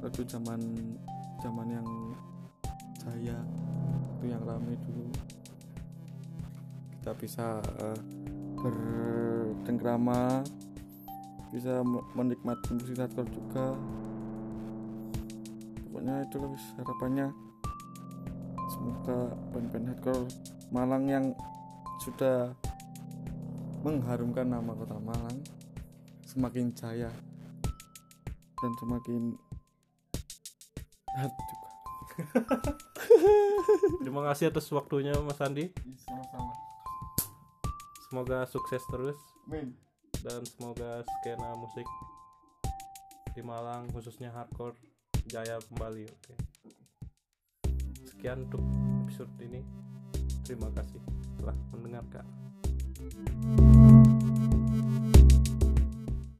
itu 0.00 0.24
zaman 0.24 0.64
zaman 1.44 1.68
yang 1.68 1.88
jaya 3.08 3.38
itu 4.20 4.24
yang 4.28 4.44
rame 4.44 4.76
dulu. 4.84 5.08
Kita 6.92 7.10
bisa 7.16 7.64
eh, 7.80 8.00
bercengkrama 8.60 10.44
bisa 11.48 11.80
me- 11.80 12.04
menikmati 12.12 12.76
musik 12.76 13.00
hardcore 13.00 13.32
juga. 13.32 13.72
Pokoknya 15.88 16.14
itu 16.28 16.36
wis 16.44 16.64
harapannya. 16.76 17.28
Semoga 18.68 19.32
band-band 19.56 19.86
hardcore 19.88 20.28
Malang 20.68 21.08
yang 21.08 21.26
sudah 22.04 22.52
mengharumkan 23.80 24.44
nama 24.44 24.76
kota 24.76 25.00
Malang 25.00 25.40
semakin 26.28 26.68
jaya 26.76 27.08
dan 28.60 28.72
semakin 28.76 29.22
sehat 31.18 31.32
juga 31.34 31.70
terima 34.02 34.22
kasih 34.30 34.52
atas 34.52 34.68
waktunya 34.72 35.12
Mas 35.24 35.40
Andi. 35.40 35.72
Sama-sama. 36.04 36.52
Semoga 38.08 38.48
sukses 38.48 38.82
terus. 38.88 39.18
Min 39.48 39.76
dan 40.24 40.42
semoga 40.42 41.06
skena 41.06 41.54
musik 41.54 41.86
di 43.38 43.42
Malang 43.44 43.86
khususnya 43.94 44.34
hardcore 44.34 44.74
jaya 45.30 45.62
kembali 45.70 46.10
oke. 46.10 46.34
Sekian 48.08 48.50
untuk 48.50 48.62
episode 49.06 49.30
ini. 49.44 49.62
Terima 50.42 50.72
kasih 50.72 51.00
telah 51.38 51.54
mendengarkan 51.76 52.24